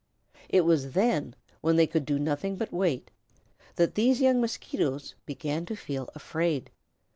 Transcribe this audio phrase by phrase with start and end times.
[0.49, 3.11] It was then, when they could do nothing but wait,
[3.75, 6.71] that these young Mosquitoes began to feel afraid.